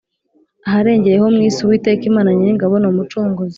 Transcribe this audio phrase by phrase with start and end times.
[0.67, 3.49] aharengeye ho mu isi Uwiteka Imana Nyiringabo ni umucunguzi.